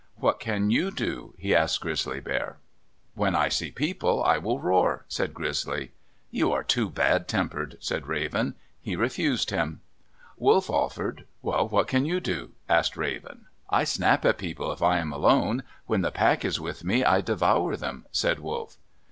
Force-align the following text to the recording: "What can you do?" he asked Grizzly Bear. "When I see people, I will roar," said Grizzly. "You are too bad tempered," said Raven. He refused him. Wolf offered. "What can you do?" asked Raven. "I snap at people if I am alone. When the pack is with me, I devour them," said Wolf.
"What 0.15 0.39
can 0.39 0.71
you 0.71 0.89
do?" 0.89 1.35
he 1.37 1.55
asked 1.55 1.81
Grizzly 1.81 2.19
Bear. 2.19 2.57
"When 3.13 3.35
I 3.35 3.49
see 3.49 3.69
people, 3.69 4.23
I 4.23 4.39
will 4.39 4.59
roar," 4.59 5.05
said 5.07 5.31
Grizzly. 5.31 5.91
"You 6.31 6.51
are 6.51 6.63
too 6.63 6.89
bad 6.89 7.27
tempered," 7.27 7.77
said 7.79 8.07
Raven. 8.07 8.55
He 8.81 8.95
refused 8.95 9.51
him. 9.51 9.81
Wolf 10.39 10.71
offered. 10.71 11.25
"What 11.41 11.87
can 11.87 12.07
you 12.07 12.19
do?" 12.19 12.53
asked 12.67 12.97
Raven. 12.97 13.45
"I 13.69 13.83
snap 13.83 14.25
at 14.25 14.39
people 14.39 14.71
if 14.71 14.81
I 14.81 14.97
am 14.97 15.13
alone. 15.13 15.61
When 15.85 16.01
the 16.01 16.09
pack 16.09 16.43
is 16.43 16.59
with 16.59 16.83
me, 16.83 17.03
I 17.05 17.21
devour 17.21 17.77
them," 17.77 18.07
said 18.11 18.39
Wolf. 18.39 18.77